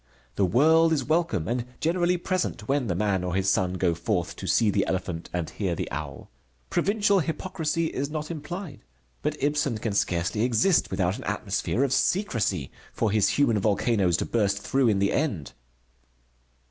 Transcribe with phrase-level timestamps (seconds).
[0.35, 4.35] The world is welcome, and generally present when the man or his son go forth
[4.37, 6.31] to see the elephant and hear the owl.
[6.71, 8.83] Provincial hypocrisy is not implied.
[9.21, 14.25] But Ibsen can scarcely exist without an atmosphere of secrecy for his human volcanoes to
[14.25, 15.51] burst through in the end.